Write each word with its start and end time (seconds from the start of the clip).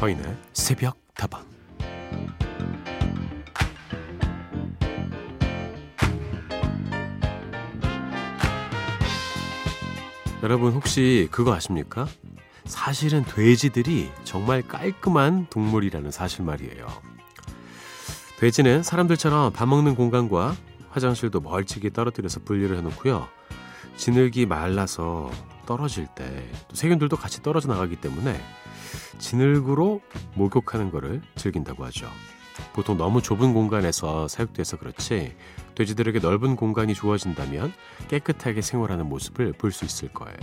서인의 0.00 0.34
새벽 0.54 0.96
다방 1.14 1.44
여러분 10.42 10.72
혹시 10.72 11.28
그거 11.30 11.52
아십니까? 11.52 12.08
사실은 12.64 13.24
돼지들이 13.24 14.10
정말 14.24 14.62
깔끔한 14.62 15.48
동물이라는 15.50 16.10
사실 16.10 16.46
말이에요. 16.46 16.86
돼지는 18.38 18.82
사람들처럼 18.82 19.52
밥 19.52 19.66
먹는 19.66 19.96
공간과 19.96 20.56
화장실도 20.88 21.40
멀찍이 21.40 21.90
떨어뜨려서 21.90 22.40
분리를 22.40 22.74
해놓고요. 22.74 23.28
지늘기 23.98 24.46
말라서 24.46 25.30
떨어질 25.66 26.06
때 26.06 26.50
또 26.70 26.76
세균들도 26.76 27.16
같이 27.16 27.42
떨어져 27.42 27.68
나가기 27.68 27.96
때문에 27.96 28.40
지늘구로 29.18 30.00
목욕하는 30.34 30.90
것을 30.90 31.22
즐긴다고 31.36 31.84
하죠. 31.86 32.08
보통 32.72 32.96
너무 32.96 33.22
좁은 33.22 33.54
공간에서 33.54 34.28
사육돼서 34.28 34.76
그렇지 34.76 35.34
돼지들에게 35.74 36.18
넓은 36.18 36.56
공간이 36.56 36.94
주어진다면 36.94 37.72
깨끗하게 38.08 38.60
생활하는 38.60 39.06
모습을 39.08 39.52
볼 39.54 39.72
수 39.72 39.84
있을 39.84 40.12
거예요. 40.12 40.36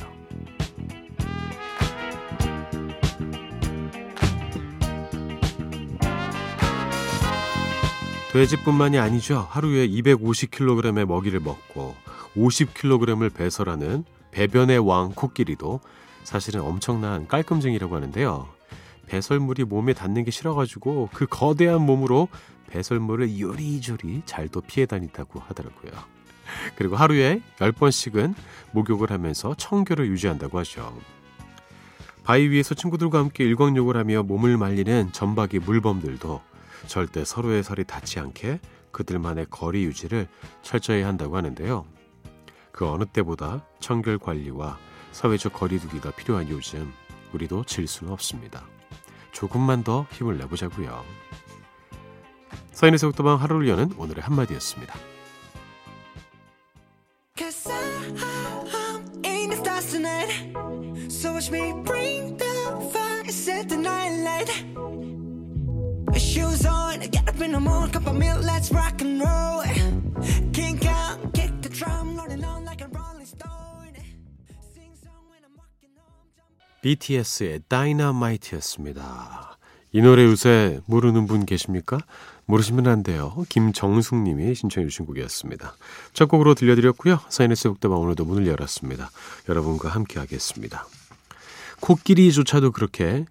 돼지뿐만이 8.34 9.00
아니죠. 9.00 9.48
하루에 9.50 9.88
250kg의 9.88 11.06
먹이를 11.06 11.40
먹고 11.40 11.96
50kg을 12.36 13.34
배설하는 13.34 14.04
배변의 14.32 14.80
왕 14.80 15.12
코끼리도 15.16 15.80
사실은 16.28 16.60
엄청난 16.60 17.26
깔끔쟁이라고 17.26 17.96
하는데요. 17.96 18.50
배설물이 19.06 19.64
몸에 19.64 19.94
닿는 19.94 20.26
게 20.26 20.32
싫어가지고 20.32 21.08
그 21.14 21.26
거대한 21.26 21.86
몸으로 21.86 22.28
배설물을 22.68 23.40
요리조리 23.40 24.24
잘도 24.26 24.60
피해 24.60 24.86
다닌다고 24.86 25.40
하더라고요. 25.40 25.94
그리고 26.76 26.98
하루에 26.98 27.42
10번씩은 27.60 28.36
목욕을 28.74 29.10
하면서 29.10 29.56
청결을 29.56 30.08
유지한다고 30.08 30.60
하죠. 30.60 30.94
바위 32.26 32.50
위에서 32.50 32.76
친구들과 32.76 33.20
함께 33.20 33.46
일광욕을 33.46 33.96
하며 33.96 34.22
몸을 34.22 34.58
말리는 34.58 35.14
점박이 35.14 35.60
물범들도 35.60 36.42
절대 36.88 37.24
서로의 37.24 37.64
살이 37.64 37.86
닿지 37.86 38.20
않게 38.20 38.60
그들만의 38.92 39.46
거리 39.50 39.86
유지를 39.86 40.28
철저히 40.62 41.04
한다고 41.04 41.38
하는데요. 41.38 41.86
그 42.74 42.86
어느 42.86 43.06
때보다 43.06 43.66
청결 43.80 44.18
관리와 44.18 44.78
사회적 45.12 45.54
거리두기가 45.54 46.12
필요한 46.12 46.50
요즘 46.50 46.94
우리도 47.34 47.64
질 47.66 47.88
수는 47.88 48.14
없습니다. 48.14 48.66
조금만 49.32 49.84
더 49.84 50.06
힘을 50.12 50.38
내보자고요. 50.38 51.04
서인의 52.72 52.98
속도방 53.00 53.42
하루를 53.42 53.68
여는 53.68 53.94
오늘의 53.98 54.24
한마디였습니다. 54.24 54.94
BTS의 76.82 77.62
Dynamite였습니다. 77.70 79.58
이 79.92 80.02
노래 80.02 80.24
요새 80.26 80.80
모르는 80.86 81.26
분 81.28 81.46
계십니까? 81.46 82.00
모르시면 82.46 82.88
안 82.88 83.04
돼요. 83.04 83.46
김정숙 83.50 84.22
님이 84.24 84.56
신청해 84.56 84.88
주신 84.88 85.06
곡이었습니다. 85.06 85.76
첫 86.14 86.28
곡으로 86.28 86.54
들려드렸고요. 86.54 87.20
사인에스 87.30 87.70
북다방 87.70 88.00
오늘도 88.00 88.26
문을 88.26 88.48
열었습니다. 88.48 89.10
여러분과 89.50 89.90
함께 89.90 90.20
하겠습니다. 90.20 90.88
코끼리조차도 91.82 92.72
그렇게 92.72 93.26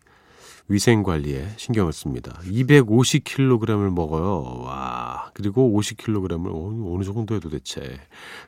위생 0.69 1.03
관리에 1.05 1.49
신경을 1.57 1.93
씁니다. 1.93 2.41
250kg을 2.45 3.93
먹어요. 3.93 4.63
와. 4.65 5.31
그리고 5.35 5.73
50kg을 5.79 6.95
어느 6.95 7.05
정도에 7.05 7.39
도대체. 7.39 7.81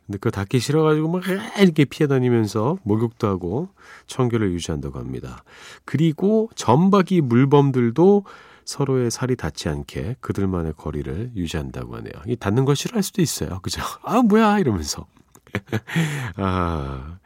근데 0.07 0.19
그거 0.19 0.31
닿기 0.31 0.59
싫어가지고 0.59 1.09
막 1.09 1.23
이렇게 1.61 1.85
피해 1.85 2.09
다니면서 2.09 2.79
목욕도 2.83 3.29
하고 3.29 3.69
청결을 4.09 4.53
유지한다고 4.53 4.99
합니다. 4.99 5.45
그리고 5.85 6.51
점박이 6.57 7.21
물범들도 7.21 8.25
서로의 8.65 9.11
살이 9.11 9.35
닿지 9.35 9.69
않게 9.69 10.17
그들만의 10.21 10.75
거리를 10.77 11.33
유지한다고 11.37 11.97
하네요. 11.97 12.13
이 12.27 12.37
닿는 12.37 12.65
걸 12.67 12.77
싫어할 12.77 13.03
수도 13.03 13.23
있어요. 13.23 13.61
그죠? 13.61 13.81
아, 14.03 14.21
뭐야! 14.21 14.59
이러면서. 14.59 15.07
아, 16.37 17.17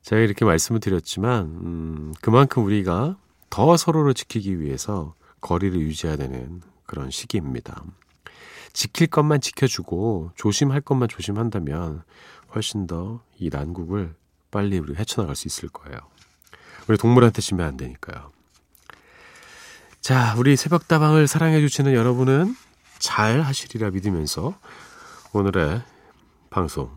제가 0.00 0.22
이렇게 0.22 0.46
말씀을 0.46 0.80
드렸지만, 0.80 1.44
음, 1.44 2.14
그만큼 2.22 2.64
우리가 2.64 3.18
더 3.50 3.76
서로를 3.76 4.14
지키기 4.14 4.60
위해서 4.60 5.14
거리를 5.40 5.78
유지해야 5.80 6.16
되는 6.16 6.62
그런 6.86 7.10
시기입니다. 7.10 7.82
지킬 8.72 9.06
것만 9.06 9.40
지켜주고 9.40 10.32
조심할 10.36 10.80
것만 10.80 11.08
조심한다면 11.08 12.02
훨씬 12.54 12.86
더 12.86 13.20
이 13.38 13.50
난국을 13.50 14.14
빨리 14.50 14.78
우리 14.78 14.94
헤쳐나갈 14.94 15.36
수 15.36 15.48
있을 15.48 15.68
거예요. 15.68 15.98
우리 16.88 16.96
동물한테 16.98 17.40
지면 17.42 17.66
안 17.66 17.76
되니까요. 17.76 18.32
자, 20.00 20.34
우리 20.38 20.56
새벽다방을 20.56 21.26
사랑해 21.28 21.60
주시는 21.60 21.92
여러분은 21.94 22.56
잘 22.98 23.42
하시리라 23.42 23.90
믿으면서 23.90 24.58
오늘의 25.32 25.82
방송 26.50 26.90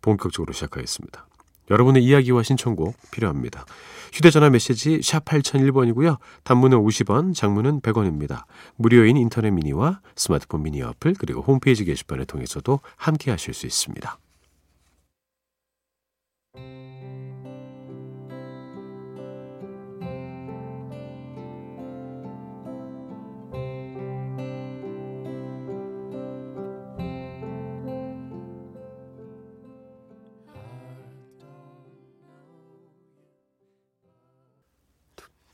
본격적으로 0.00 0.52
시작하겠습니다. 0.52 1.25
여러분의 1.70 2.04
이야기와 2.04 2.42
신청곡 2.42 2.96
필요합니다. 3.10 3.64
휴대전화 4.12 4.50
메시지 4.50 5.00
샵 5.02 5.24
8001번이고요. 5.24 6.18
단문은 6.44 6.78
50원, 6.78 7.34
장문은 7.34 7.80
100원입니다. 7.80 8.44
무료인 8.76 9.16
인터넷 9.16 9.50
미니와 9.50 10.00
스마트폰 10.14 10.62
미니 10.62 10.82
어플 10.82 11.14
그리고 11.18 11.42
홈페이지 11.42 11.84
게시판을 11.84 12.24
통해서도 12.24 12.80
함께 12.96 13.30
하실 13.30 13.52
수 13.52 13.66
있습니다. 13.66 14.18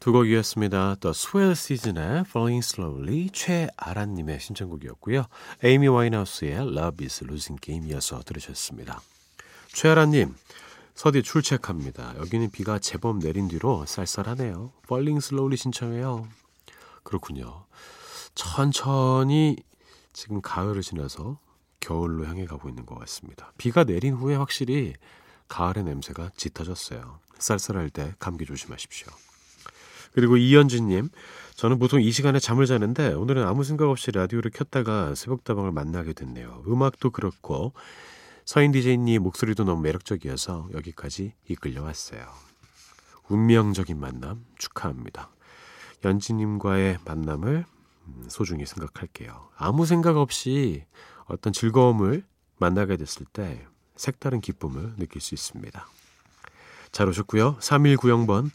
두 0.02 0.10
곡이었습니다. 0.10 0.96
또 0.98 1.12
스웰 1.12 1.54
시즌의 1.54 2.24
Falling 2.26 2.66
Slowly 2.66 3.30
최아란님의 3.30 4.40
신청곡이었고요. 4.40 5.26
에이미 5.62 5.86
와인하우스의 5.86 6.54
Love 6.54 7.06
is 7.06 7.22
Losing 7.22 7.60
Game 7.60 7.88
이어서 7.88 8.20
들으셨습니다. 8.24 9.00
최아란님 9.68 10.34
서디 10.96 11.22
출첵합니다. 11.22 12.16
여기는 12.18 12.50
비가 12.50 12.80
제법 12.80 13.18
내린 13.18 13.46
뒤로 13.46 13.86
쌀쌀하네요. 13.86 14.72
Falling 14.86 15.24
Slowly 15.24 15.56
신청해요. 15.56 16.26
그렇군요. 17.04 17.66
천천히 18.34 19.56
지금 20.12 20.40
가을을 20.42 20.82
지나서 20.82 21.38
겨울로 21.78 22.26
향해 22.26 22.44
가고 22.44 22.68
있는 22.68 22.86
것 22.86 22.98
같습니다. 22.98 23.52
비가 23.56 23.84
내린 23.84 24.14
후에 24.14 24.34
확실히 24.34 24.94
가을의 25.46 25.84
냄새가 25.84 26.32
짙어졌어요. 26.36 27.20
쌀쌀할 27.38 27.88
때 27.88 28.16
감기 28.18 28.44
조심하십시오. 28.46 29.06
그리고 30.12 30.36
이현진님, 30.36 31.08
저는 31.54 31.78
보통 31.78 32.00
이 32.00 32.10
시간에 32.10 32.38
잠을 32.38 32.66
자는데 32.66 33.12
오늘은 33.12 33.46
아무 33.46 33.64
생각 33.64 33.88
없이 33.88 34.10
라디오를 34.10 34.50
켰다가 34.50 35.14
새벽다방을 35.14 35.72
만나게 35.72 36.12
됐네요. 36.12 36.62
음악도 36.66 37.10
그렇고 37.10 37.72
서인 38.44 38.72
디제이님 38.72 39.22
목소리도 39.22 39.64
너무 39.64 39.82
매력적이어서 39.82 40.70
여기까지 40.74 41.34
이끌려 41.48 41.82
왔어요. 41.82 42.26
운명적인 43.28 43.98
만남 43.98 44.44
축하합니다. 44.58 45.30
연진님과의 46.04 46.98
만남을 47.04 47.64
음, 48.08 48.24
소중히 48.28 48.66
생각할게요. 48.66 49.48
아무 49.56 49.86
생각 49.86 50.16
없이 50.16 50.84
어떤 51.26 51.52
즐거움을 51.52 52.24
만나게 52.58 52.96
됐을 52.96 53.26
때 53.32 53.64
색다른 53.96 54.40
기쁨을 54.40 54.96
느낄 54.96 55.20
수 55.20 55.34
있습니다. 55.34 55.86
잘 56.90 57.08
오셨고요. 57.08 57.56
3190번 57.58 58.50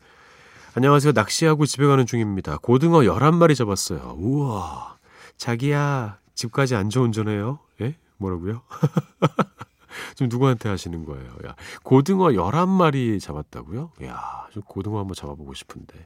안녕하세요. 0.78 1.14
낚시하고 1.14 1.66
집에 1.66 1.88
가는 1.88 2.06
중입니다. 2.06 2.60
고등어 2.60 3.00
11마리 3.00 3.56
잡았어요. 3.56 4.16
우와. 4.20 4.98
자기야, 5.36 6.20
집까지 6.36 6.76
안좋운전해요 6.76 7.58
예? 7.82 7.96
뭐라고요? 8.18 8.62
지금 10.14 10.30
누구한테 10.30 10.70
하시는 10.70 11.04
거예요? 11.04 11.32
야, 11.48 11.56
고등어 11.82 12.28
11마리 12.28 13.20
잡았다고요? 13.20 13.94
야, 14.04 14.46
좀 14.52 14.62
고등어 14.68 15.00
한번 15.00 15.16
잡아보고 15.16 15.56
싶은데. 15.56 16.06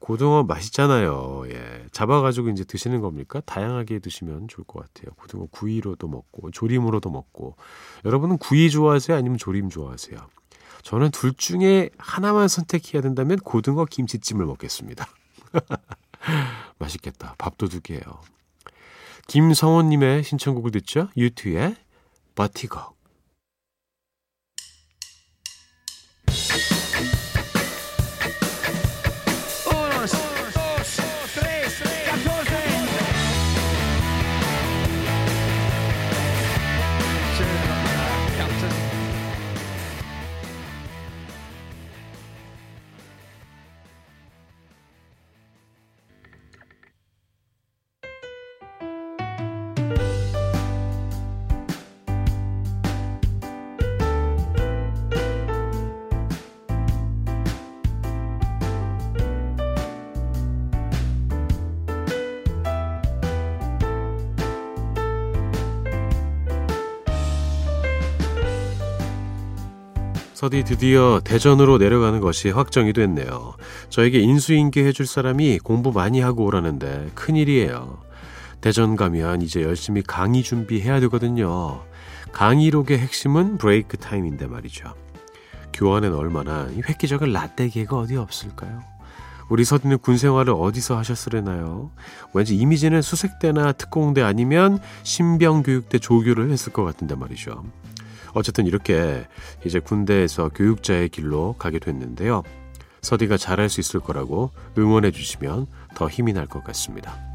고등어 0.00 0.42
맛있잖아요. 0.42 1.44
예. 1.50 1.86
잡아가지고 1.92 2.48
이제 2.48 2.64
드시는 2.64 3.00
겁니까? 3.00 3.40
다양하게 3.46 4.00
드시면 4.00 4.48
좋을 4.48 4.64
것 4.66 4.80
같아요. 4.80 5.14
고등어 5.14 5.46
구이로도 5.52 6.08
먹고, 6.08 6.50
조림으로도 6.50 7.10
먹고. 7.10 7.54
여러분은 8.04 8.38
구이 8.38 8.70
좋아하세요? 8.70 9.16
아니면 9.16 9.38
조림 9.38 9.68
좋아하세요? 9.68 10.18
저는 10.82 11.10
둘 11.10 11.34
중에 11.34 11.90
하나만 11.98 12.48
선택해야 12.48 13.02
된다면 13.02 13.38
고등어 13.38 13.84
김치찜을 13.84 14.44
먹겠습니다. 14.46 15.06
맛있겠다. 16.78 17.34
밥도둑이에요. 17.38 18.00
김성원님의 19.26 20.24
신청곡을 20.24 20.70
듣죠? 20.72 21.08
유튜의 21.16 21.76
버티고. 22.34 22.99
서디 70.40 70.64
드디어 70.64 71.20
대전으로 71.22 71.76
내려가는 71.76 72.18
것이 72.20 72.48
확정이 72.48 72.94
됐네요. 72.94 73.56
저에게 73.90 74.20
인수인계 74.20 74.86
해줄 74.86 75.06
사람이 75.06 75.58
공부 75.58 75.92
많이 75.92 76.22
하고 76.22 76.46
오라는데 76.46 77.10
큰일이에요. 77.14 77.98
대전 78.62 78.96
가면 78.96 79.42
이제 79.42 79.60
열심히 79.60 80.00
강의 80.02 80.42
준비해야 80.42 80.98
되거든요. 81.00 81.82
강의록의 82.32 83.00
핵심은 83.00 83.58
브레이크 83.58 83.98
타임인데 83.98 84.46
말이죠. 84.46 84.94
교환엔 85.74 86.14
얼마나 86.14 86.70
획기적인 86.88 87.30
라떼기가 87.34 87.98
어디 87.98 88.16
없을까요? 88.16 88.82
우리 89.50 89.62
서디는 89.62 89.98
군 89.98 90.16
생활을 90.16 90.54
어디서 90.56 90.96
하셨으려나요? 90.96 91.90
왠지 92.32 92.56
이미지는 92.56 93.02
수색대나 93.02 93.72
특공대 93.72 94.22
아니면 94.22 94.78
신병교육대 95.02 95.98
조교를 95.98 96.50
했을 96.50 96.72
것 96.72 96.82
같은데 96.82 97.14
말이죠. 97.14 97.62
어쨌든 98.34 98.66
이렇게 98.66 99.26
이제 99.64 99.80
군대에서 99.80 100.48
교육자의 100.50 101.08
길로 101.08 101.54
가게 101.58 101.78
됐는데요. 101.78 102.42
서디가 103.02 103.36
잘할 103.36 103.68
수 103.68 103.80
있을 103.80 104.00
거라고 104.00 104.50
응원해 104.76 105.10
주시면 105.10 105.66
더 105.94 106.08
힘이 106.08 106.32
날 106.32 106.46
것 106.46 106.62
같습니다. 106.64 107.29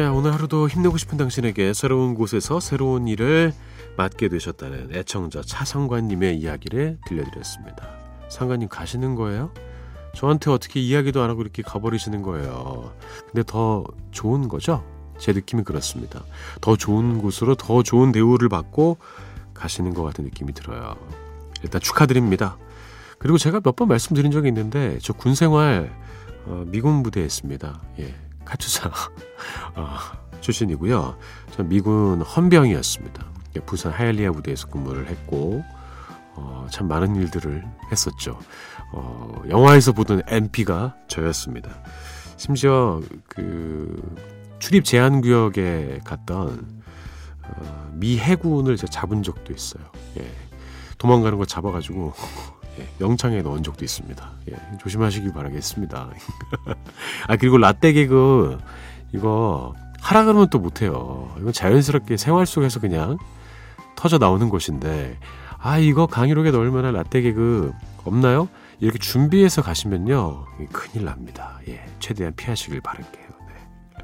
자, 0.00 0.12
오늘 0.12 0.32
하루도 0.32 0.66
힘내고 0.66 0.96
싶은 0.96 1.18
당신에게 1.18 1.74
새로운 1.74 2.14
곳에서 2.14 2.58
새로운 2.58 3.06
일을 3.06 3.52
맡게 3.98 4.30
되셨다는 4.30 4.94
애청자 4.94 5.42
차상관님의 5.42 6.38
이야기를 6.38 7.00
들려드렸습니다. 7.06 7.86
상관님 8.30 8.70
가시는 8.70 9.14
거예요? 9.14 9.52
저한테 10.14 10.50
어떻게 10.52 10.80
이야기도 10.80 11.20
안 11.20 11.28
하고 11.28 11.42
이렇게 11.42 11.62
가버리시는 11.62 12.22
거예요. 12.22 12.94
근데 13.26 13.42
더 13.46 13.84
좋은 14.10 14.48
거죠? 14.48 14.82
제 15.18 15.34
느낌이 15.34 15.64
그렇습니다. 15.64 16.24
더 16.62 16.76
좋은 16.76 17.18
곳으로 17.18 17.54
더 17.54 17.82
좋은 17.82 18.10
대우를 18.10 18.48
받고 18.48 18.96
가시는 19.52 19.92
것 19.92 20.02
같은 20.02 20.24
느낌이 20.24 20.54
들어요. 20.54 20.96
일단 21.62 21.78
축하드립니다. 21.78 22.56
그리고 23.18 23.36
제가 23.36 23.60
몇 23.62 23.76
번 23.76 23.88
말씀드린 23.88 24.32
적이 24.32 24.48
있는데 24.48 24.98
저 25.02 25.12
군생활 25.12 25.92
어, 26.46 26.64
미군 26.68 27.02
부대에 27.02 27.22
있습니다. 27.22 27.82
예. 27.98 28.14
카투사 28.44 28.90
어, 29.76 29.96
출신이고요. 30.40 31.16
전 31.52 31.68
미군 31.68 32.22
헌병이었습니다. 32.22 33.24
부산 33.66 33.92
하일리아 33.92 34.32
부대에서 34.32 34.68
근무를 34.68 35.08
했고 35.08 35.64
어, 36.34 36.66
참 36.70 36.88
많은 36.88 37.16
일들을 37.16 37.64
했었죠. 37.90 38.38
어, 38.92 39.42
영화에서 39.48 39.92
보던 39.92 40.22
MP가 40.26 40.96
저였습니다. 41.08 41.70
심지어 42.36 43.00
그 43.28 44.00
출입 44.58 44.84
제한 44.84 45.20
구역에 45.20 46.00
갔던 46.04 46.82
어, 47.46 47.90
미 47.94 48.18
해군을 48.18 48.76
제가 48.76 48.90
잡은 48.90 49.22
적도 49.22 49.52
있어요. 49.52 49.84
예. 50.18 50.30
도망가는 50.98 51.38
거 51.38 51.44
잡아가지고 51.44 52.12
예, 52.80 52.88
영창에 53.00 53.42
넣은 53.42 53.62
적도 53.62 53.84
있습니다. 53.84 54.30
예, 54.50 54.56
조심하시기 54.78 55.32
바라겠습니다. 55.32 56.10
아 57.28 57.36
그리고 57.36 57.58
라떼 57.58 57.92
개그 57.92 58.58
이거 59.12 59.74
하라 60.00 60.24
그러면 60.24 60.48
또 60.50 60.58
못해요. 60.58 61.32
이건 61.38 61.52
자연스럽게 61.52 62.16
생활 62.16 62.46
속에서 62.46 62.80
그냥 62.80 63.18
터져 63.96 64.18
나오는 64.18 64.48
것인데 64.48 65.18
아 65.58 65.78
이거 65.78 66.06
강의록에 66.06 66.50
넣을 66.50 66.70
만한 66.70 66.94
라떼 66.94 67.20
개그 67.20 67.72
없나요? 68.04 68.48
이렇게 68.80 68.98
준비해서 68.98 69.62
가시면요 69.62 70.46
큰일 70.72 71.04
납니다. 71.04 71.60
예, 71.68 71.84
최대한 71.98 72.34
피하시길 72.34 72.80
바랄게요. 72.80 73.26
네. 73.46 73.98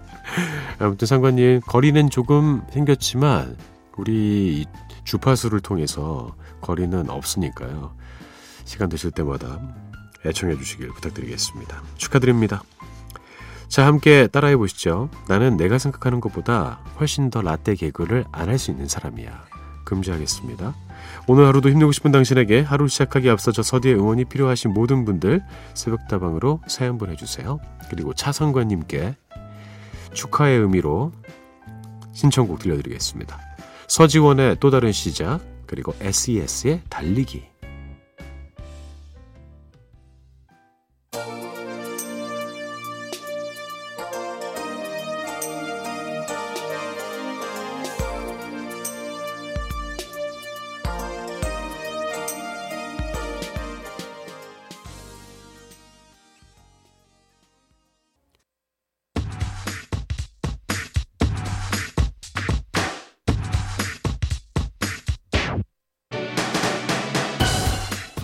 아무튼 0.78 1.06
상관님 1.06 1.60
거리는 1.66 2.10
조금 2.10 2.62
생겼지만 2.70 3.56
우리 3.96 4.66
주파수를 5.04 5.60
통해서 5.60 6.34
거리는 6.60 7.08
없으니까요. 7.08 7.94
시간 8.66 8.90
되실 8.90 9.10
때마다 9.10 9.58
애청해 10.26 10.56
주시길 10.58 10.88
부탁드리겠습니다. 10.88 11.82
축하드립니다. 11.96 12.62
자, 13.68 13.86
함께 13.86 14.26
따라해 14.26 14.56
보시죠. 14.56 15.08
나는 15.28 15.56
내가 15.56 15.78
생각하는 15.78 16.20
것보다 16.20 16.80
훨씬 17.00 17.30
더 17.30 17.42
라떼 17.42 17.74
개그를 17.74 18.24
안 18.32 18.48
할 18.48 18.58
수 18.58 18.70
있는 18.70 18.86
사람이야. 18.86 19.46
금지하겠습니다. 19.84 20.74
오늘 21.28 21.46
하루도 21.46 21.70
힘내고 21.70 21.92
싶은 21.92 22.10
당신에게 22.12 22.60
하루 22.60 22.88
시작하기 22.88 23.30
앞서 23.30 23.52
저 23.52 23.62
서디의 23.62 23.94
응원이 23.96 24.24
필요하신 24.26 24.72
모든 24.72 25.04
분들 25.04 25.42
새벽다방으로 25.74 26.60
사연 26.66 26.98
보내주세요. 26.98 27.60
그리고 27.90 28.12
차성관님께 28.14 29.16
축하의 30.12 30.58
의미로 30.60 31.12
신청곡 32.12 32.58
들려드리겠습니다. 32.60 33.38
서지원의 33.88 34.56
또 34.58 34.70
다른 34.70 34.90
시작 34.90 35.40
그리고 35.66 35.94
SES의 36.00 36.82
달리기 36.88 37.44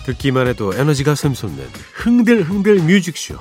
듣기만 0.05 0.47
해도 0.47 0.73
에너지가 0.73 1.15
샘솟는 1.15 1.65
흥들흥들 1.93 2.79
뮤직쇼 2.79 3.37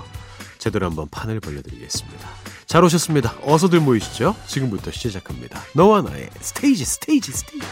제대로 0.58 0.86
한번 0.86 1.08
판을 1.10 1.40
벌려드리겠습니다. 1.40 2.28
잘 2.66 2.84
오셨습니다. 2.84 3.34
어서들 3.42 3.80
모이시죠. 3.80 4.36
지금부터 4.46 4.90
시작합니다. 4.92 5.60
너와 5.74 6.02
나의 6.02 6.30
스테이지 6.40 6.84
스테이지 6.84 7.32
스테이지 7.32 7.66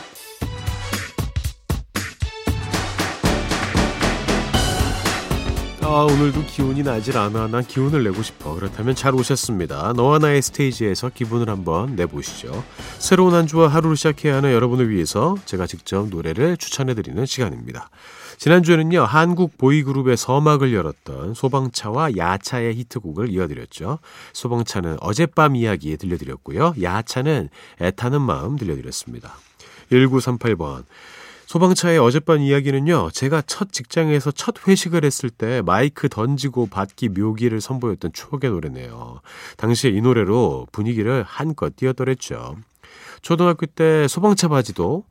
아, 5.82 6.04
오늘도 6.04 6.44
기운이 6.47 6.85
나질 6.85 7.18
않아. 7.18 7.49
난 7.49 7.64
기운을 7.66 8.04
내고 8.04 8.23
싶어. 8.23 8.54
그렇다면 8.54 8.94
잘 8.94 9.12
오셨습니다. 9.12 9.92
너와 9.97 10.18
나의 10.20 10.40
스테이지에서 10.40 11.11
기분을 11.12 11.49
한번 11.49 11.97
내보시죠. 11.97 12.62
새로운 13.00 13.35
한 13.35 13.49
주와 13.49 13.66
하루를 13.66 13.97
시작해야 13.97 14.37
하는 14.37 14.52
여러분을 14.52 14.88
위해서 14.90 15.37
제가 15.47 15.66
직접 15.66 16.09
노래를 16.09 16.59
추천해드리는 16.59 17.26
시간입니다. 17.26 17.90
지난주에는요, 18.40 19.02
한국 19.02 19.59
보이그룹의 19.59 20.16
서막을 20.16 20.73
열었던 20.73 21.35
소방차와 21.35 22.16
야차의 22.16 22.75
히트곡을 22.75 23.28
이어드렸죠. 23.28 23.99
소방차는 24.32 24.97
어젯밤 25.02 25.56
이야기 25.56 25.99
들려드렸고요. 25.99 26.73
야차는 26.80 27.50
애타는 27.82 28.23
마음 28.23 28.56
들려드렸습니다. 28.56 29.35
1938번. 29.92 30.85
소방차의 31.44 31.99
어젯밤 31.99 32.40
이야기는요, 32.40 33.11
제가 33.11 33.42
첫 33.42 33.73
직장에서 33.73 34.30
첫 34.30 34.66
회식을 34.66 35.04
했을 35.04 35.28
때 35.28 35.61
마이크 35.61 36.09
던지고 36.09 36.68
받기 36.68 37.11
묘기를 37.11 37.61
선보였던 37.61 38.14
추억의 38.14 38.52
노래네요. 38.52 39.20
당시에 39.59 39.90
이 39.90 40.00
노래로 40.00 40.66
분위기를 40.73 41.25
한껏 41.25 41.76
띄어더랬죠. 41.76 42.56
초등학교 43.20 43.66
때 43.66 44.09
소방차 44.09 44.49
바지도 44.49 45.04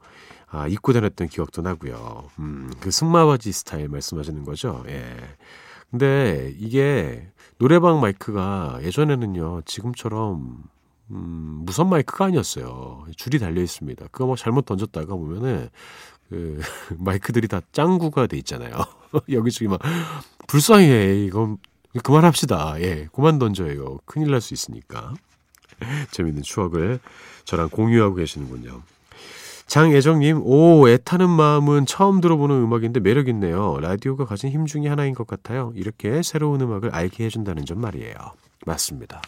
아, 0.51 0.67
입고 0.67 0.93
다녔던 0.93 1.27
기억도 1.27 1.61
나고요. 1.61 2.29
음, 2.39 2.71
그 2.79 2.91
승마바지 2.91 3.51
스타일 3.51 3.87
말씀하시는 3.89 4.43
거죠. 4.45 4.83
예. 4.87 5.15
근데 5.91 6.53
이게 6.57 7.27
노래방 7.57 7.99
마이크가 7.99 8.79
예전에는요, 8.83 9.61
지금처럼 9.65 10.63
음, 11.11 11.61
무선 11.65 11.89
마이크가 11.89 12.25
아니었어요. 12.25 13.05
줄이 13.15 13.39
달려 13.39 13.61
있습니다. 13.61 14.07
그거 14.11 14.25
뭐 14.27 14.35
잘못 14.35 14.65
던졌다가 14.65 15.15
보면은 15.15 15.69
그 16.29 16.59
마이크들이 16.99 17.47
다 17.47 17.61
짱구가 17.71 18.27
돼 18.27 18.37
있잖아요. 18.37 18.73
여기저기 19.31 19.67
막 19.67 19.79
불쌍해. 20.47 21.25
이건 21.25 21.57
그만합시다. 22.03 22.79
예, 22.81 23.07
그만 23.13 23.39
던져요. 23.39 23.97
큰일 24.05 24.29
날 24.31 24.41
수 24.41 24.53
있으니까. 24.53 25.13
재밌는 26.11 26.43
추억을 26.43 26.99
저랑 27.45 27.69
공유하고 27.69 28.15
계시는군요. 28.15 28.83
장예정님, 29.69 30.41
오, 30.45 30.89
애타는 30.89 31.29
마음은 31.29 31.85
처음 31.85 32.21
들어보는 32.21 32.55
음악인데 32.55 33.01
매력있네요. 33.01 33.77
라디오가 33.79 34.25
가진 34.25 34.49
힘 34.49 34.65
중에 34.65 34.87
하나인 34.87 35.13
것 35.13 35.27
같아요. 35.27 35.71
이렇게 35.75 36.23
새로운 36.23 36.59
음악을 36.61 36.89
알게 36.93 37.23
해준다는 37.25 37.65
점 37.65 37.79
말이에요. 37.79 38.15
맞습니다. 38.65 39.21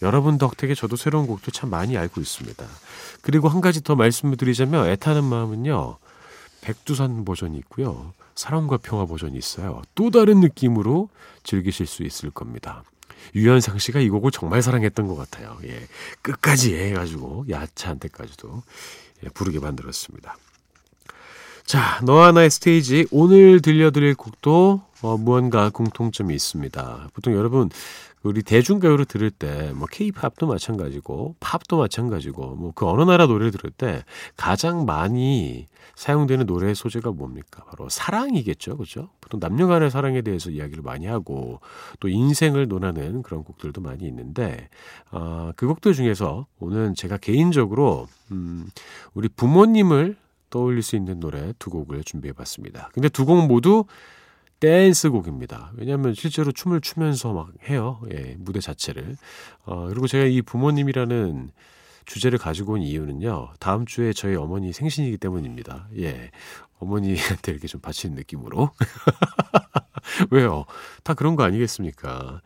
여러분 0.00 0.38
덕택에 0.38 0.76
저도 0.76 0.94
새로운 0.94 1.26
곡도 1.26 1.50
참 1.50 1.70
많이 1.70 1.98
알고 1.98 2.20
있습니다. 2.20 2.64
그리고 3.22 3.48
한 3.48 3.60
가지 3.60 3.82
더 3.82 3.96
말씀을 3.96 4.36
드리자면 4.36 4.86
애타는 4.86 5.24
마음은요. 5.24 5.96
백두산 6.60 7.24
버전이 7.24 7.58
있고요. 7.58 8.12
사랑과 8.36 8.76
평화 8.76 9.04
버전이 9.04 9.36
있어요. 9.36 9.82
또 9.96 10.10
다른 10.10 10.38
느낌으로 10.38 11.08
즐기실 11.42 11.86
수 11.86 12.04
있을 12.04 12.30
겁니다. 12.30 12.84
유현상 13.34 13.78
씨가 13.78 13.98
이 13.98 14.08
곡을 14.08 14.30
정말 14.30 14.62
사랑했던 14.62 15.08
것 15.08 15.16
같아요. 15.16 15.58
예. 15.64 15.86
끝까지 16.22 16.76
해가지고 16.76 17.46
야차한테까지도 17.48 18.48
예, 18.56 19.07
부르게 19.34 19.60
만들었습니다. 19.60 20.36
자, 21.64 22.00
너와 22.02 22.32
나의 22.32 22.50
스테이지 22.50 23.08
오늘 23.10 23.60
들려드릴 23.60 24.14
곡도 24.14 24.82
어, 25.02 25.16
무언가 25.16 25.68
공통점이 25.70 26.34
있습니다. 26.34 27.10
보통 27.12 27.34
여러분 27.34 27.70
우리 28.28 28.42
대중가요를 28.42 29.04
들을 29.06 29.30
때 29.30 29.72
뭐 29.74 29.86
케이팝도 29.90 30.46
마찬가지고 30.46 31.36
팝도 31.40 31.78
마찬가지고 31.78 32.54
뭐 32.56 32.72
그 32.74 32.86
어느 32.86 33.02
나라 33.02 33.26
노래를 33.26 33.50
들을 33.50 33.70
때 33.70 34.04
가장 34.36 34.84
많이 34.86 35.66
사용되는 35.96 36.46
노래의 36.46 36.74
소재가 36.74 37.10
뭡니까? 37.10 37.64
바로 37.64 37.88
사랑이겠죠. 37.88 38.76
그렇죠? 38.76 39.08
보통 39.20 39.40
남녀 39.40 39.66
간의 39.66 39.90
사랑에 39.90 40.22
대해서 40.22 40.50
이야기를 40.50 40.82
많이 40.82 41.06
하고 41.06 41.60
또 42.00 42.08
인생을 42.08 42.68
논하는 42.68 43.22
그런 43.22 43.42
곡들도 43.42 43.80
많이 43.80 44.04
있는데 44.06 44.68
어, 45.10 45.50
그 45.56 45.66
곡들 45.66 45.94
중에서 45.94 46.46
오늘 46.60 46.94
제가 46.94 47.16
개인적으로 47.16 48.06
음, 48.30 48.68
우리 49.14 49.28
부모님을 49.28 50.16
떠올릴 50.50 50.82
수 50.82 50.96
있는 50.96 51.20
노래 51.20 51.52
두 51.58 51.68
곡을 51.70 52.04
준비해 52.04 52.32
봤습니다. 52.32 52.90
근데 52.92 53.08
두 53.08 53.24
곡 53.24 53.46
모두 53.46 53.84
댄스 54.60 55.10
곡입니다. 55.10 55.72
왜냐하면 55.76 56.14
실제로 56.14 56.50
춤을 56.50 56.80
추면서 56.80 57.32
막 57.32 57.50
해요. 57.68 58.00
예, 58.12 58.34
무대 58.38 58.60
자체를. 58.60 59.16
어, 59.64 59.86
그리고 59.88 60.06
제가 60.08 60.24
이 60.24 60.42
부모님이라는 60.42 61.50
주제를 62.06 62.38
가지고 62.38 62.72
온 62.72 62.82
이유는요. 62.82 63.50
다음 63.60 63.86
주에 63.86 64.12
저희 64.12 64.34
어머니 64.34 64.72
생신이기 64.72 65.18
때문입니다. 65.18 65.88
예. 65.98 66.30
어머니한테 66.78 67.52
이렇게 67.52 67.68
좀 67.68 67.80
바치는 67.80 68.16
느낌으로. 68.16 68.70
왜요? 70.30 70.64
다 71.04 71.14
그런 71.14 71.36
거 71.36 71.44
아니겠습니까? 71.44 72.40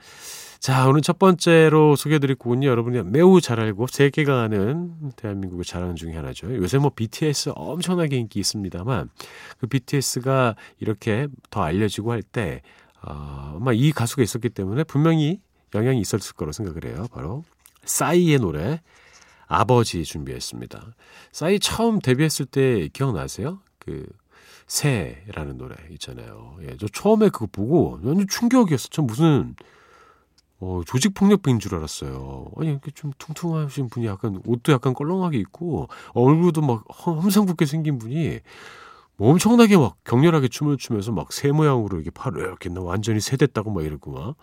자, 0.63 0.87
오늘 0.87 1.01
첫 1.01 1.19
번째로 1.19 1.97
소개해드릴 1.97 2.37
곡은요, 2.37 2.69
여러분이 2.69 3.03
매우 3.03 3.41
잘 3.41 3.59
알고 3.59 3.89
세계가 3.89 4.43
아는 4.43 5.11
대한민국의 5.17 5.65
자랑 5.65 5.97
중에 5.97 6.15
하나죠. 6.15 6.55
요새 6.55 6.79
뭐 6.79 6.93
BTS 6.95 7.51
엄청나게 7.57 8.17
인기 8.17 8.39
있습니다만, 8.39 9.11
그 9.59 9.67
BTS가 9.67 10.55
이렇게 10.79 11.27
더 11.51 11.65
알려지고 11.65 12.13
할 12.13 12.23
때, 12.23 12.63
어, 13.03 13.57
아마 13.57 13.73
이 13.73 13.91
가수가 13.91 14.23
있었기 14.23 14.51
때문에 14.51 14.85
분명히 14.85 15.41
영향이 15.75 15.99
있었을 15.99 16.37
거로 16.37 16.53
생각을 16.53 16.85
해요. 16.85 17.09
바로 17.11 17.43
싸이의 17.85 18.39
노래, 18.39 18.81
아버지 19.49 20.05
준비했습니다. 20.05 20.95
싸이 21.33 21.59
처음 21.59 21.99
데뷔했을 21.99 22.47
때 22.47 22.87
기억나세요? 22.93 23.59
그, 23.81 24.07
새라는 24.69 25.59
노래 25.59 25.75
있잖아요. 25.91 26.57
예, 26.63 26.77
저 26.79 26.87
처음에 26.87 27.31
그거 27.31 27.49
보고 27.51 27.99
완전 28.01 28.29
충격이었어. 28.29 28.91
저 28.93 29.03
무슨, 29.03 29.57
어, 30.63 30.81
조직폭력배인 30.87 31.59
줄 31.59 31.75
알았어요. 31.75 32.47
아니, 32.57 32.71
이렇게 32.71 32.93
좀 32.93 33.11
퉁퉁하신 33.19 33.89
분이 33.89 34.07
약간 34.07 34.41
옷도 34.47 34.73
약간 34.73 34.95
껄렁하게 34.95 35.37
입고 35.39 35.89
얼굴도 36.15 36.61
막 36.63 36.85
험상궂게 37.05 37.67
생긴 37.67 37.99
분이 37.99 38.39
뭐 39.17 39.31
엄청나게 39.33 39.77
막 39.77 39.97
격렬하게 40.05 40.47
춤을 40.47 40.77
추면서 40.79 41.11
막 41.11 41.33
새 41.33 41.51
모양으로 41.51 41.97
이렇게 41.97 42.11
팔을 42.11 42.43
이렇게 42.43 42.71
완전히 42.77 43.21
새됐다고 43.21 43.73
막 43.73 43.85
이러고 43.85 44.13
막 44.13 44.37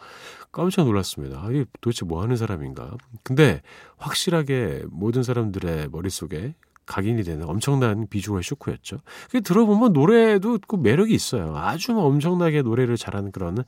깜짝 0.51 0.83
놀랐습니다. 0.83 1.41
아, 1.41 1.49
이게 1.51 1.63
도대체 1.79 2.05
뭐 2.05 2.21
하는 2.21 2.35
사람인가. 2.35 2.97
근데 3.23 3.61
확실하게 3.97 4.83
모든 4.89 5.23
사람들의 5.23 5.87
머릿속에 5.89 6.53
각인이 6.85 7.23
되는 7.23 7.47
엄청난 7.47 8.07
비주얼 8.09 8.43
쇼크였죠. 8.43 8.97
그 9.31 9.41
들어보면 9.41 9.93
노래도 9.93 10.57
그 10.67 10.75
매력이 10.75 11.13
있어요. 11.13 11.55
아주 11.55 11.97
엄청나게 11.97 12.63
노래를 12.63 12.97
잘하는 12.97 13.31
그런 13.31 13.63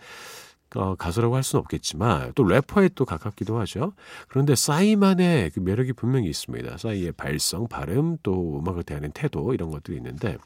어, 0.75 0.95
가수라고 0.95 1.35
할 1.35 1.43
수는 1.43 1.61
없겠지만 1.61 2.31
또 2.35 2.43
래퍼에 2.43 2.89
또 2.95 3.05
가깝기도 3.05 3.59
하죠. 3.59 3.93
그런데 4.27 4.55
싸이만의 4.55 5.51
그 5.51 5.59
매력이 5.59 5.93
분명히 5.93 6.29
있습니다. 6.29 6.77
싸이의 6.77 7.11
발성, 7.13 7.67
발음, 7.67 8.17
또 8.23 8.59
음악을 8.59 8.83
대하는 8.83 9.11
태도 9.11 9.53
이런 9.53 9.69
것들이 9.69 9.97
있는데 9.97 10.37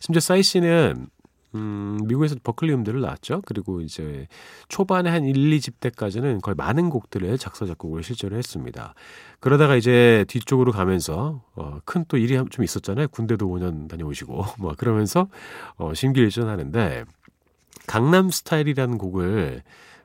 심지어 0.00 0.20
싸이 0.20 0.42
씨는 0.42 1.08
음, 1.54 1.98
미국에서 2.04 2.36
버클리 2.44 2.72
음대를 2.74 3.00
나왔죠. 3.00 3.40
그리고 3.46 3.80
이제 3.80 4.26
초반에 4.68 5.08
한 5.08 5.24
1, 5.24 5.34
2집 5.34 5.80
때까지는 5.80 6.42
거의 6.42 6.54
많은 6.54 6.90
곡들을 6.90 7.38
작사, 7.38 7.64
작곡을 7.64 8.02
실제로 8.02 8.36
했습니다. 8.36 8.94
그러다가 9.40 9.74
이제 9.76 10.26
뒤쪽으로 10.28 10.72
가면서, 10.72 11.42
어, 11.54 11.78
큰 11.86 12.04
또 12.08 12.18
일이 12.18 12.38
좀 12.50 12.64
있었잖아요. 12.64 13.08
군대도 13.08 13.46
5년 13.48 13.88
다녀오시고, 13.88 14.44
뭐, 14.60 14.74
그러면서, 14.76 15.28
어, 15.76 15.94
심기일전 15.94 16.48
하는데, 16.48 17.04
강남 17.88 18.30
스타일이라는 18.30 18.98
곡을 18.98 19.62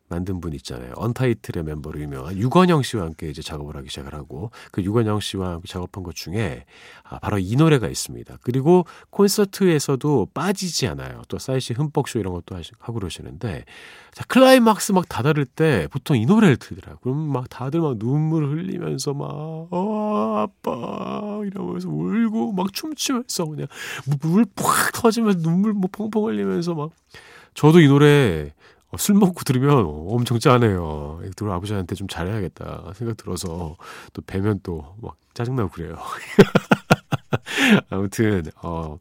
만든 0.09 0.39
분 0.39 0.53
있잖아요. 0.53 0.93
언타이틀의 0.95 1.63
멤버로 1.63 1.99
유명한 1.99 2.37
유건형 2.37 2.83
씨와 2.83 3.03
함께 3.03 3.29
이제 3.29 3.41
작업을 3.41 3.75
하기 3.77 3.89
시작을 3.89 4.13
하고 4.13 4.51
그 4.71 4.83
유건형 4.83 5.19
씨와 5.19 5.59
작업한 5.67 6.03
것 6.03 6.13
중에 6.13 6.65
아, 7.03 7.19
바로 7.19 7.39
이 7.39 7.55
노래가 7.55 7.87
있습니다. 7.87 8.37
그리고 8.43 8.85
콘서트에서도 9.09 10.27
빠지지 10.33 10.87
않아요. 10.87 11.23
또 11.29 11.39
싸이 11.39 11.59
씨 11.59 11.73
흠뻑쇼 11.73 12.19
이런 12.19 12.33
것도 12.33 12.59
하고 12.79 12.93
그러시는데 12.93 13.65
자, 14.11 14.23
클라이막스 14.27 14.91
막 14.91 15.09
다다를 15.09 15.45
때 15.45 15.87
보통 15.91 16.17
이 16.17 16.25
노래를 16.25 16.57
틀더라고요. 16.57 16.99
그럼 17.01 17.17
막 17.31 17.49
다들 17.49 17.81
막 17.81 17.97
눈물 17.97 18.45
흘리면서 18.49 19.13
막, 19.15 19.29
어, 19.71 20.37
아빠, 20.37 21.41
이러면서 21.45 21.89
울고 21.89 22.51
막 22.53 22.71
춤추면서 22.71 23.45
그냥 23.45 23.67
물팍 24.21 24.91
터지면서 24.93 25.39
눈물 25.39 25.73
뭐 25.73 25.89
펑펑 25.91 26.25
흘리면서 26.25 26.75
막 26.75 26.91
저도 27.53 27.79
이 27.79 27.87
노래 27.87 28.53
어, 28.89 28.97
술 28.97 29.15
먹고 29.15 29.43
들으면 29.43 29.85
엄청 30.09 30.39
짠해요. 30.39 31.21
들 31.35 31.49
아버지한테 31.49 31.95
좀 31.95 32.07
잘해야겠다 32.07 32.93
생각 32.95 33.17
들어서 33.17 33.75
또 34.13 34.21
뵈면 34.21 34.59
또 34.63 34.95
막 35.01 35.15
짜증나고 35.33 35.69
그래요. 35.71 35.97
아무튼 37.89 38.43
어 38.61 38.99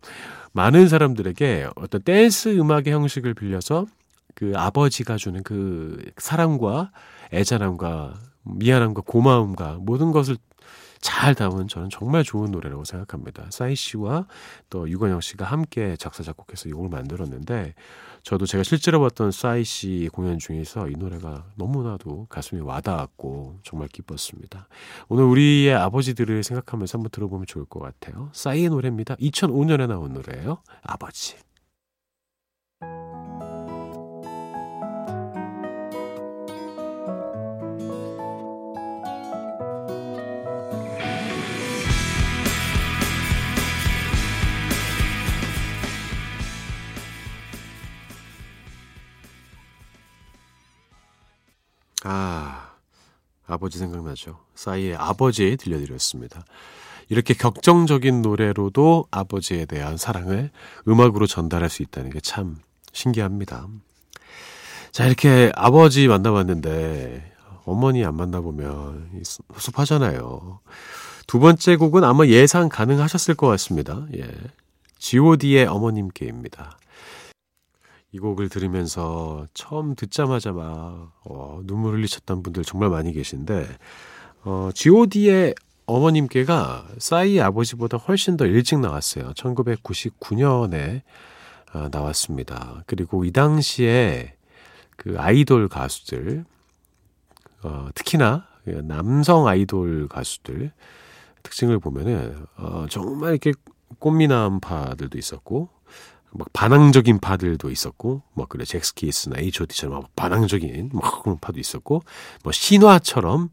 많은 0.52 0.88
사람들에게 0.88 1.68
어떤 1.76 2.02
댄스 2.02 2.56
음악의 2.59 2.92
형식을 2.92 3.35
빌려서 3.35 3.87
그 4.35 4.52
아버지가 4.56 5.16
주는 5.16 5.42
그 5.42 6.02
사랑과 6.16 6.90
애잔함과 7.32 8.14
미안함과 8.44 9.02
고마움과 9.06 9.78
모든 9.80 10.11
것을 10.12 10.37
잘 11.02 11.35
담은 11.35 11.68
저는 11.68 11.90
정말 11.90 12.23
좋은 12.23 12.52
노래라고 12.52 12.85
생각합니다. 12.85 13.47
싸이 13.50 13.75
씨와 13.75 14.26
또 14.71 14.88
유건영 14.88 15.21
씨가 15.21 15.44
함께 15.44 15.97
작사 15.97 16.23
작곡해서 16.23 16.68
이 16.68 16.73
곡을 16.73 16.88
만들었는데 16.88 17.75
저도 18.23 18.47
제가 18.47 18.62
실제로 18.62 19.00
봤던 19.00 19.32
싸이 19.32 19.64
씨 19.64 20.09
공연 20.12 20.38
중에서 20.38 20.88
이 20.88 20.92
노래가 20.92 21.44
너무나도 21.56 22.26
가슴이 22.30 22.61
와닿았고 22.61 23.59
정말 23.64 23.88
기뻤습니다. 23.88 24.68
오늘 25.09 25.25
우리의 25.25 25.75
아버지들을 25.75 26.44
생각하면서 26.44 26.99
한번 26.99 27.11
들어보면 27.11 27.47
좋을 27.47 27.64
것 27.64 27.80
같아요. 27.80 28.30
싸이의 28.32 28.68
노래입니다. 28.68 29.16
2005년에 29.16 29.88
나온 29.88 30.12
노래예요. 30.12 30.62
아버지. 30.82 31.37
아, 52.04 52.73
아버지 53.47 53.78
생각나죠. 53.78 54.38
싸이의 54.54 54.97
아버지 54.97 55.56
들려드렸습니다. 55.56 56.44
이렇게 57.09 57.35
격정적인 57.35 58.23
노래로도 58.23 59.06
아버지에 59.11 59.66
대한 59.66 59.97
사랑을 59.97 60.50
음악으로 60.88 61.26
전달할 61.26 61.68
수 61.68 61.82
있다는 61.82 62.11
게 62.11 62.21
참 62.21 62.56
신기합니다. 62.92 63.66
자, 64.92 65.06
이렇게 65.06 65.50
아버지 65.54 66.09
만나봤는데 66.09 67.32
어머니 67.64 68.04
안 68.04 68.16
만나보면 68.16 69.23
섭섭하잖아요. 69.25 70.61
두 71.26 71.38
번째 71.38 71.76
곡은 71.76 72.04
아마 72.04 72.26
예상 72.26 72.68
가능하셨을 72.68 73.35
것 73.35 73.47
같습니다. 73.49 74.06
예. 74.16 74.30
god의 74.99 75.66
어머님께입니다. 75.66 76.78
이 78.12 78.19
곡을 78.19 78.50
들으면서 78.50 79.47
처음 79.54 79.95
듣자마자 79.95 80.52
막 80.52 81.12
어, 81.25 81.61
눈물 81.64 81.95
흘리셨던 81.95 82.42
분들 82.42 82.62
정말 82.62 82.90
많이 82.90 83.12
계신데 83.12 83.66
어, 84.45 84.71
G.O.D의 84.75 85.54
어머님께가 85.87 86.88
싸이 86.99 87.40
아버지보다 87.40 87.97
훨씬 87.97 88.37
더 88.37 88.45
일찍 88.45 88.78
나왔어요. 88.81 89.33
1999년에 89.33 91.00
어, 91.73 91.88
나왔습니다. 91.90 92.83
그리고 92.87 93.25
이 93.25 93.33
당시에 93.33 94.35
그 94.97 95.16
아이돌 95.19 95.69
가수들 95.69 96.45
어, 97.62 97.88
특히나 97.95 98.47
남성 98.85 99.47
아이돌 99.47 100.09
가수들 100.09 100.73
특징을 101.42 101.78
보면은 101.78 102.45
어, 102.57 102.87
정말 102.90 103.31
이렇게 103.31 103.52
꽃미남파들도 103.99 105.16
있었고 105.16 105.71
막 106.34 106.52
반항적인 106.52 107.18
파들도 107.20 107.70
있었고 107.70 108.22
뭐 108.32 108.46
그래 108.46 108.64
잭스키스나 108.64 109.38
H.O.T처럼 109.38 110.00
막 110.00 110.16
반항적인 110.16 110.90
막 110.92 111.22
그런 111.22 111.38
파도 111.38 111.60
있었고 111.60 112.02
뭐 112.42 112.52
신화처럼 112.52 113.50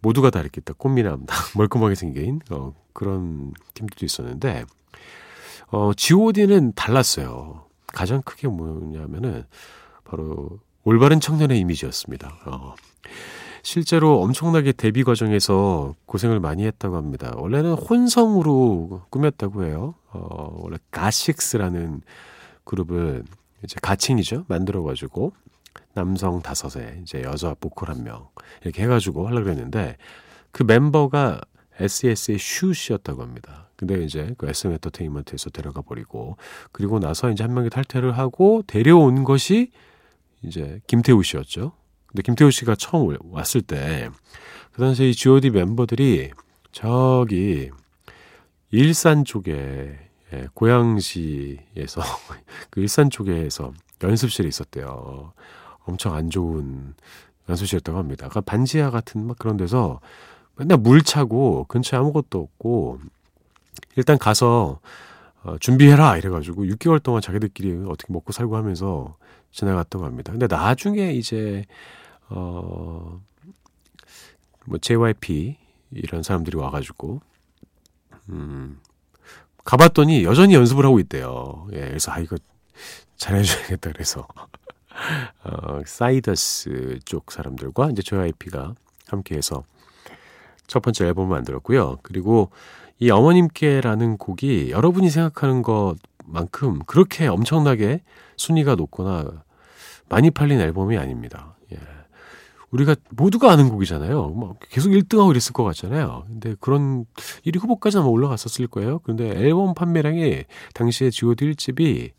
모두가 0.00 0.30
다 0.30 0.40
이렇게 0.40 0.60
딱 0.60 0.78
꽃미남 0.78 1.26
멀끔하게 1.56 1.94
생긴 1.94 2.40
어, 2.50 2.74
그런 2.92 3.52
팀들도 3.74 4.04
있었는데 4.04 4.64
어, 5.68 5.92
G.O.D는 5.94 6.74
달랐어요. 6.74 7.66
가장 7.86 8.22
크게 8.22 8.48
뭐냐면은 8.48 9.44
바로 10.04 10.60
올바른 10.84 11.20
청년의 11.20 11.58
이미지였습니다. 11.60 12.38
어. 12.46 12.74
실제로 13.64 14.20
엄청나게 14.20 14.72
데뷔 14.72 15.04
과정에서 15.04 15.94
고생을 16.04 16.38
많이 16.38 16.66
했다고 16.66 16.96
합니다. 16.96 17.32
원래는 17.36 17.72
혼성으로 17.72 19.02
꾸몄다고 19.08 19.64
해요. 19.64 19.94
어, 20.10 20.54
원래 20.60 20.76
가식스라는 20.90 22.02
그룹을 22.64 23.24
이제 23.64 23.76
가칭이죠. 23.80 24.44
만들어가지고 24.48 25.32
남성 25.94 26.42
다섯에 26.42 27.00
이제 27.02 27.22
여자 27.22 27.54
보컬 27.58 27.88
한 27.88 28.04
명 28.04 28.28
이렇게 28.62 28.82
해가지고 28.82 29.26
하려고 29.26 29.48
했는데 29.48 29.96
그 30.52 30.62
멤버가 30.62 31.40
SES의 31.80 32.38
슈 32.38 32.74
씨였다고 32.74 33.22
합니다. 33.22 33.70
근데 33.76 34.04
이제 34.04 34.34
그 34.36 34.46
SM 34.46 34.72
엔터테인먼트에서 34.74 35.48
데려가 35.48 35.80
버리고 35.80 36.36
그리고 36.70 37.00
나서 37.00 37.30
이제 37.30 37.42
한 37.42 37.54
명이 37.54 37.70
탈퇴를 37.70 38.18
하고 38.18 38.62
데려온 38.66 39.24
것이 39.24 39.70
이제 40.42 40.80
김태우 40.86 41.22
씨였죠. 41.22 41.72
근데 42.14 42.22
김태우 42.22 42.50
씨가 42.50 42.76
처음 42.76 43.18
왔을 43.32 43.60
때 43.60 44.08
그 44.74 44.80
당시에 44.82 45.10
이 45.10 45.14
G.O.D 45.14 45.50
멤버들이 45.50 46.32
저기 46.72 47.70
일산 48.72 49.24
쪽에 49.24 49.96
예, 50.32 50.48
고양시에서 50.52 52.02
그 52.70 52.80
일산 52.80 53.08
쪽에서 53.08 53.72
연습실에 54.02 54.48
있었대요. 54.48 55.32
엄청 55.84 56.14
안 56.14 56.28
좋은 56.28 56.94
연습실이었다고 57.48 57.96
합니다. 57.96 58.28
그러니까 58.28 58.40
반지하 58.40 58.90
같은 58.90 59.24
막 59.24 59.38
그런 59.38 59.56
데서 59.56 60.00
맨날 60.56 60.78
물 60.78 61.02
차고 61.02 61.66
근처에 61.68 62.00
아무것도 62.00 62.40
없고 62.40 62.98
일단 63.94 64.18
가서 64.18 64.80
어, 65.44 65.56
준비해라 65.60 66.16
이래가지고 66.16 66.64
6개월 66.64 67.00
동안 67.00 67.22
자기들끼리 67.22 67.84
어떻게 67.86 68.12
먹고 68.12 68.32
살고 68.32 68.56
하면서 68.56 69.16
지나갔다고 69.52 70.04
합니다. 70.04 70.32
근데 70.32 70.48
나중에 70.48 71.12
이제 71.12 71.64
어, 72.28 73.20
뭐 74.66 74.78
JYP 74.78 75.56
이런 75.92 76.22
사람들이 76.22 76.56
와가지고 76.56 77.20
음, 78.30 78.80
가봤더니 79.64 80.24
여전히 80.24 80.54
연습을 80.54 80.84
하고 80.84 80.98
있대요. 81.00 81.68
예, 81.72 81.80
그래서 81.80 82.12
아 82.12 82.18
이거 82.18 82.36
잘해줘야겠다 83.16 83.92
그래서 83.92 84.26
어, 85.44 85.80
사이더스 85.84 87.00
쪽 87.04 87.32
사람들과 87.32 87.90
이제 87.90 88.02
JYP가 88.02 88.74
함께해서 89.08 89.64
첫 90.66 90.80
번째 90.80 91.06
앨범을 91.06 91.28
만들었고요. 91.28 91.98
그리고 92.02 92.50
이 92.98 93.10
어머님께라는 93.10 94.16
곡이 94.16 94.70
여러분이 94.70 95.10
생각하는 95.10 95.62
것만큼 95.62 96.80
그렇게 96.86 97.26
엄청나게 97.26 98.02
순위가 98.36 98.76
높거나 98.76 99.44
많이 100.08 100.30
팔린 100.30 100.60
앨범이 100.60 100.96
아닙니다. 100.96 101.56
예. 101.72 101.78
우리가 102.74 102.96
모두가 103.10 103.52
아는 103.52 103.68
곡이잖아요. 103.68 104.28
뭐 104.30 104.56
계속 104.68 104.90
1등하고 104.90 105.30
이랬을 105.30 105.52
것 105.52 105.62
같잖아요. 105.62 106.24
근데 106.26 106.56
그런 106.58 107.06
1위 107.46 107.60
후보까지 107.60 107.98
아마 107.98 108.08
올라갔었을 108.08 108.66
거예요. 108.66 108.98
그런데 109.00 109.28
앨범 109.28 109.74
판매량이 109.74 110.44
당시에 110.74 111.10
G.O.D 111.10 111.52
1집이 111.52 112.10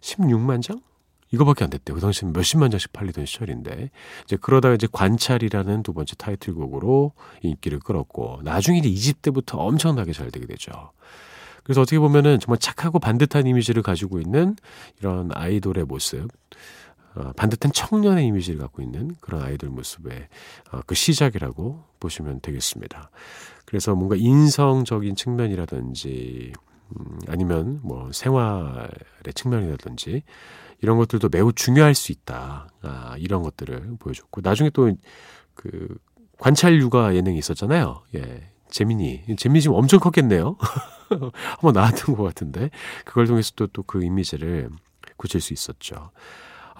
16만 0.00 0.62
장? 0.62 0.80
이거밖에 1.32 1.64
안 1.64 1.70
됐대요. 1.70 1.94
그 1.94 2.00
당시에 2.00 2.30
몇십만 2.30 2.70
장씩 2.70 2.92
팔리던 2.94 3.26
시절인데 3.26 3.90
이제 4.24 4.36
그러다가 4.40 4.74
이제 4.74 4.88
관찰이라는 4.90 5.82
두 5.82 5.92
번째 5.92 6.16
타이틀곡으로 6.16 7.12
인기를 7.42 7.80
끌었고 7.80 8.40
나중에 8.42 8.78
이제 8.78 8.88
2집 8.88 9.20
때부터 9.20 9.58
엄청나게 9.58 10.12
잘 10.12 10.30
되게 10.30 10.46
되죠. 10.46 10.72
그래서 11.62 11.82
어떻게 11.82 11.98
보면은 11.98 12.40
정말 12.40 12.58
착하고 12.58 12.98
반듯한 12.98 13.46
이미지를 13.46 13.82
가지고 13.82 14.18
있는 14.18 14.56
이런 14.98 15.30
아이돌의 15.34 15.84
모습 15.84 16.26
어, 16.26 16.26
반듯한 17.36 17.72
청년의 17.72 18.26
이미지를 18.26 18.60
갖고 18.60 18.82
있는 18.82 19.16
그런 19.20 19.42
아이돌 19.42 19.70
모습의 19.70 20.28
어, 20.72 20.80
그 20.86 20.94
시작이라고 20.94 21.84
보시면 22.00 22.40
되겠습니다. 22.40 23.10
그래서 23.64 23.94
뭔가 23.94 24.16
인성적인 24.16 25.16
측면이라든지 25.16 26.52
음, 26.88 27.18
아니면 27.28 27.80
뭐 27.82 28.10
생활의 28.12 29.34
측면이라든지 29.34 30.22
이런 30.80 30.96
것들도 30.98 31.28
매우 31.28 31.52
중요할 31.52 31.94
수 31.94 32.10
있다. 32.12 32.68
아, 32.82 33.14
이런 33.18 33.42
것들을 33.42 33.96
보여줬고 33.98 34.40
나중에 34.42 34.70
또 34.70 34.90
그 35.60 35.94
관찰 36.38 36.80
육아 36.80 37.14
예능이 37.14 37.38
있었잖아요. 37.38 38.02
예. 38.14 38.50
재민이. 38.70 39.36
재민이 39.36 39.60
지금 39.60 39.76
엄청 39.76 40.00
컸겠네요. 40.00 40.56
한번 41.10 41.72
나왔던 41.74 42.16
것 42.16 42.22
같은데. 42.22 42.70
그걸 43.04 43.26
통해서 43.26 43.52
또 43.56 43.66
또 43.66 43.82
그 43.82 44.02
이미지를 44.02 44.70
굳힐 45.18 45.42
수 45.42 45.52
있었죠. 45.52 46.12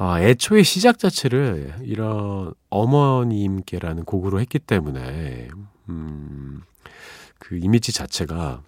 아, 0.02 0.18
애초에 0.22 0.62
시작 0.62 0.98
자체를 0.98 1.74
이런 1.82 2.54
어머님께라는 2.70 4.04
곡으로 4.06 4.40
했기 4.40 4.58
때문에, 4.58 5.48
음, 5.90 6.62
그 7.38 7.58
이미지 7.58 7.92
자체가 7.92 8.62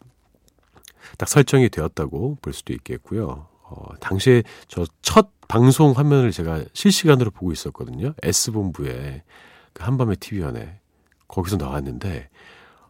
딱 1.16 1.28
설정이 1.28 1.70
되었다고 1.70 2.36
볼 2.42 2.52
수도 2.52 2.74
있겠고요. 2.74 3.46
어, 3.62 3.94
당시에 4.00 4.42
저 4.68 4.84
첫 5.00 5.30
방송 5.48 5.92
화면을 5.92 6.32
제가 6.32 6.64
실시간으로 6.74 7.30
보고 7.30 7.50
있었거든요. 7.52 8.12
S본부에 8.22 9.22
그 9.72 9.84
한밤의 9.84 10.16
TV연에 10.16 10.80
거기서 11.28 11.56
나왔는데, 11.56 12.28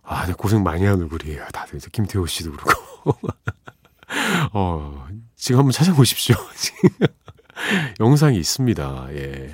아, 0.03 0.27
고생 0.35 0.65
많이 0.65 0.85
한 0.85 1.01
얼굴이에요. 1.01 1.47
다들 1.53 1.79
김태호 1.79 2.27
씨도 2.27 2.53
그렇고. 2.53 3.15
어, 4.53 5.07
지금 5.37 5.61
한번 5.61 5.71
찾아보십시오. 5.73 6.35
영상이 8.01 8.39
있습니다. 8.39 9.09
예. 9.13 9.51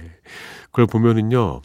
그걸 0.66 0.86
보면은요, 0.86 1.62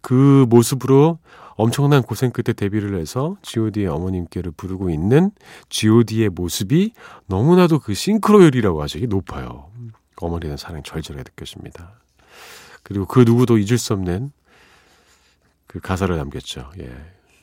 그 0.00 0.46
모습으로 0.48 1.18
엄청난 1.56 2.02
고생 2.02 2.30
끝에 2.30 2.52
데뷔를 2.52 2.98
해서 2.98 3.36
god의 3.42 3.86
어머님께를 3.86 4.52
부르고 4.52 4.90
있는 4.90 5.30
god의 5.70 6.30
모습이 6.30 6.92
너무나도 7.26 7.78
그 7.78 7.94
싱크로율이라고 7.94 8.82
하죠. 8.82 8.98
이게 8.98 9.06
높아요. 9.06 9.70
어머니는 10.16 10.56
사랑 10.56 10.82
절절하게 10.82 11.30
느껴집니다. 11.30 11.92
그리고 12.82 13.06
그 13.06 13.20
누구도 13.20 13.58
잊을 13.58 13.78
수 13.78 13.92
없는 13.94 14.32
그 15.66 15.80
가사를 15.80 16.14
남겼죠. 16.16 16.70
예. 16.80 16.92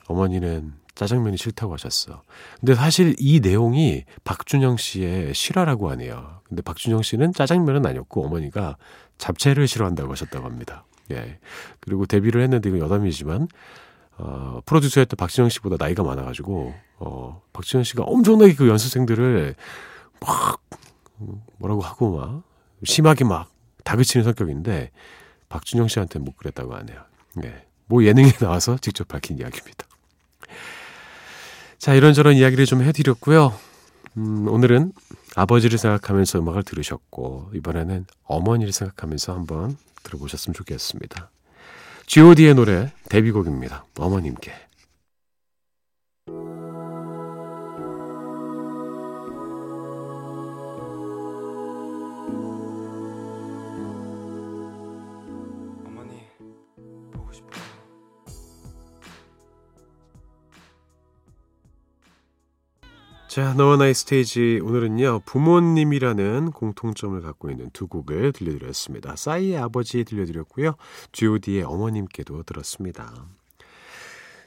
어머니는 0.07 0.73
짜장면이 0.95 1.37
싫다고 1.37 1.73
하셨어. 1.73 2.21
근데 2.59 2.75
사실 2.75 3.15
이 3.17 3.39
내용이 3.39 4.03
박준영 4.23 4.77
씨의 4.77 5.33
실화라고 5.33 5.89
하네요. 5.91 6.41
근데 6.43 6.61
박준영 6.61 7.01
씨는 7.01 7.33
짜장면은 7.33 7.85
아니었고 7.85 8.25
어머니가 8.25 8.77
잡채를 9.17 9.67
싫어한다고 9.67 10.11
하셨다고 10.11 10.45
합니다. 10.45 10.85
예. 11.11 11.39
그리고 11.79 12.05
데뷔를 12.05 12.41
했는데 12.41 12.69
이건 12.69 12.81
여담이지만 12.81 13.47
어, 14.17 14.61
프로듀서였던 14.65 15.17
박진영 15.17 15.49
씨보다 15.49 15.77
나이가 15.79 16.03
많아가지고 16.03 16.73
어, 16.99 17.41
박진영 17.53 17.83
씨가 17.83 18.03
엄청나게 18.03 18.55
그 18.55 18.67
연습생들을 18.67 19.55
막 20.19 20.61
뭐라고 21.57 21.81
하고 21.81 22.17
막 22.17 22.43
심하게 22.83 23.23
막 23.25 23.51
다그치는 23.83 24.23
성격인데 24.23 24.91
박준영 25.49 25.87
씨한테 25.87 26.19
못 26.19 26.37
그랬다고 26.37 26.75
하네요. 26.75 27.01
네. 27.35 27.65
뭐 27.85 28.03
예능에 28.03 28.31
나와서 28.39 28.77
직접 28.77 29.07
밝힌 29.07 29.37
이야기입니다. 29.37 29.85
자, 31.81 31.95
이런저런 31.95 32.35
이야기를 32.35 32.67
좀 32.67 32.83
해드렸고요. 32.83 33.57
음, 34.17 34.47
오늘은 34.47 34.91
아버지를 35.35 35.79
생각하면서 35.79 36.37
음악을 36.37 36.61
들으셨고, 36.61 37.49
이번에는 37.55 38.05
어머니를 38.23 38.71
생각하면서 38.71 39.33
한번 39.33 39.75
들어보셨으면 40.03 40.53
좋겠습니다. 40.53 41.31
god의 42.05 42.53
노래 42.53 42.93
데뷔곡입니다. 43.09 43.85
어머님께. 43.97 44.53
자, 63.31 63.53
너와 63.53 63.77
나의 63.77 63.93
스테이지 63.93 64.59
오늘은요 64.61 65.21
부모님이라는 65.23 66.51
공통점을 66.51 67.21
갖고 67.21 67.49
있는 67.49 67.69
두 67.71 67.87
곡을 67.87 68.33
들려드렸습니다. 68.33 69.15
싸이의 69.15 69.57
아버지 69.57 70.03
들려드렸고요, 70.03 70.75
G.O.D의 71.13 71.63
어머님께도 71.63 72.43
들었습니다. 72.43 73.25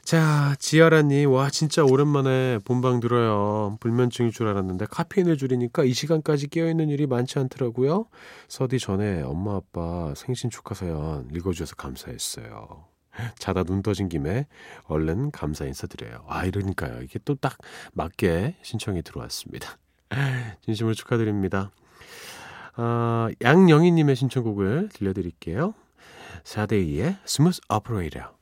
자, 0.03 0.55
지아라님, 0.59 1.31
와 1.31 1.49
진짜 1.49 1.83
오랜만에 1.83 2.59
본방 2.63 2.99
들어요. 2.99 3.75
불면증일 3.79 4.31
줄 4.31 4.49
알았는데 4.49 4.85
카페인을 4.91 5.37
줄이니까 5.37 5.83
이 5.83 5.91
시간까지 5.91 6.49
깨어 6.49 6.69
있는 6.69 6.89
일이 6.89 7.07
많지 7.07 7.39
않더라고요. 7.39 8.05
서디 8.49 8.77
전에 8.77 9.23
엄마 9.23 9.55
아빠 9.55 10.13
생신 10.15 10.51
축하 10.51 10.75
사연 10.75 11.27
읽어주셔서 11.33 11.73
감사했어요. 11.75 12.94
자다 13.39 13.63
눈 13.63 13.81
떠진 13.83 14.09
김에 14.09 14.47
얼른 14.85 15.31
감사 15.31 15.65
인사드려요. 15.65 16.25
아, 16.27 16.45
이러니까요. 16.45 17.01
이게 17.01 17.19
또 17.19 17.35
딱 17.35 17.57
맞게 17.93 18.55
신청이 18.61 19.01
들어왔습니다. 19.03 19.77
진심으로 20.65 20.93
축하드립니다. 20.93 21.71
아, 22.75 23.29
양영희님의 23.41 24.15
신청곡을 24.15 24.89
들려드릴게요. 24.93 25.73
샤데이의 26.43 27.17
Smooth 27.25 27.61
Operator. 27.69 28.33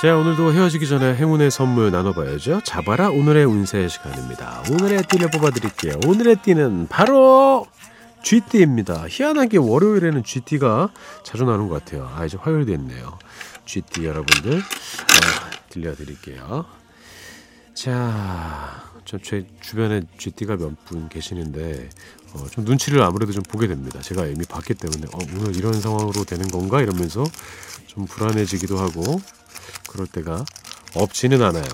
자, 0.00 0.16
오늘도 0.16 0.52
헤어지기 0.52 0.86
전에 0.86 1.16
행운의 1.16 1.50
선물 1.50 1.90
나눠봐야죠. 1.90 2.60
잡아라 2.62 3.10
오늘의 3.10 3.44
운세 3.44 3.88
시간입니다. 3.88 4.62
오늘의 4.70 5.02
띠를 5.02 5.28
뽑아드릴게요. 5.32 5.98
오늘의 6.06 6.36
띠는 6.36 6.86
바로 6.86 7.66
쥐띠입니다. 8.22 9.06
희한하게 9.08 9.58
월요일에는 9.58 10.22
쥐띠가 10.22 10.90
자주 11.24 11.42
나오는 11.44 11.68
것 11.68 11.84
같아요. 11.84 12.08
아, 12.14 12.24
이제 12.24 12.38
화요일 12.40 12.64
됐네요. 12.66 13.18
쥐띠 13.66 14.06
여러분들 14.06 14.58
어, 14.58 15.50
들려드릴게요. 15.70 16.64
자, 17.78 18.82
제 19.22 19.46
주변에 19.60 20.02
쥐띠가 20.18 20.56
몇 20.56 20.74
분 20.84 21.08
계시는데 21.08 21.88
어, 22.34 22.44
좀 22.50 22.64
눈치를 22.64 23.00
아무래도 23.02 23.30
좀 23.32 23.44
보게 23.44 23.68
됩니다. 23.68 24.00
제가 24.00 24.26
이미 24.26 24.44
봤기 24.44 24.74
때문에 24.74 25.06
어, 25.12 25.18
오늘 25.36 25.54
이런 25.54 25.72
상황으로 25.80 26.24
되는 26.24 26.48
건가 26.48 26.82
이러면서 26.82 27.22
좀 27.86 28.04
불안해지기도 28.06 28.78
하고 28.78 29.20
그럴 29.88 30.08
때가 30.08 30.44
없지는 30.96 31.40
않아요. 31.40 31.64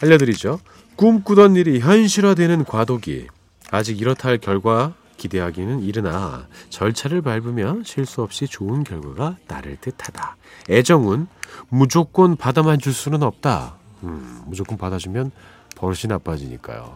알려드리죠. 0.00 0.60
꿈꾸던 0.96 1.56
일이 1.56 1.80
현실화되는 1.80 2.64
과도기. 2.64 3.26
아직 3.70 4.00
이렇다 4.00 4.30
할 4.30 4.38
결과 4.38 4.94
기대하기는 5.18 5.82
이르나 5.82 6.48
절차를 6.70 7.20
밟으면 7.20 7.84
실수 7.84 8.22
없이 8.22 8.46
좋은 8.46 8.84
결과가 8.84 9.36
나를 9.48 9.76
듯하다. 9.82 10.36
애정은 10.70 11.26
무조건 11.68 12.36
받아만 12.36 12.78
줄 12.78 12.94
수는 12.94 13.22
없다. 13.22 13.83
음, 14.04 14.42
무조건 14.46 14.78
받아주면 14.78 15.30
버릇이 15.76 16.02
나빠지니까요. 16.08 16.94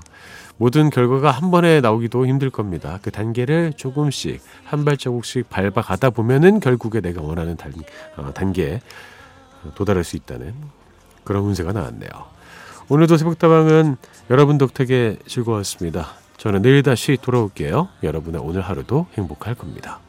모든 0.56 0.90
결과가 0.90 1.30
한 1.30 1.50
번에 1.50 1.80
나오기도 1.80 2.26
힘들 2.26 2.50
겁니다. 2.50 2.98
그 3.02 3.10
단계를 3.10 3.72
조금씩 3.76 4.42
한 4.64 4.84
발자국씩 4.84 5.48
밟아가다 5.48 6.10
보면은 6.10 6.60
결국에 6.60 7.00
내가 7.00 7.22
원하는 7.22 7.56
단, 7.56 7.72
어, 8.16 8.32
단계에 8.34 8.80
도달할 9.74 10.04
수 10.04 10.16
있다는 10.16 10.54
그런 11.24 11.44
운세가 11.44 11.72
나왔네요. 11.72 12.10
오늘도 12.88 13.16
새벽다방은 13.18 13.96
여러분 14.30 14.58
덕택에 14.58 15.18
즐거웠습니다. 15.26 16.08
저는 16.38 16.62
내일 16.62 16.82
다시 16.82 17.18
돌아올게요. 17.20 17.88
여러분의 18.02 18.40
오늘 18.40 18.62
하루도 18.62 19.06
행복할 19.14 19.54
겁니다. 19.54 20.00